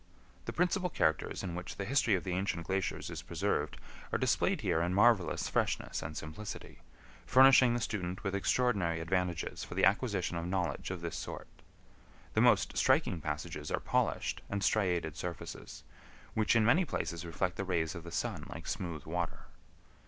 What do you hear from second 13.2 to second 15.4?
passages are polished and striated